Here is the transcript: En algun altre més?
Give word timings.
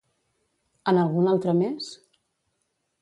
En 0.91 1.01
algun 1.01 1.29
altre 1.33 1.55
més? 1.59 1.91